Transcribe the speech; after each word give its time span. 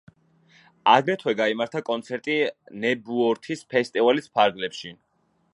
აგრეთვე 0.93 1.33
გაიმართა 1.41 1.83
კონცერტი 1.91 2.39
ნებუორთის 2.87 3.65
ფესტივალის 3.75 4.33
ფარგლებში. 4.39 4.99